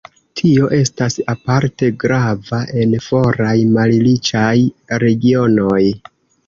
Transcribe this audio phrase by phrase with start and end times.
[0.39, 4.57] Tio estas aparte grava en foraj malriĉaj
[5.07, 5.81] regionoj.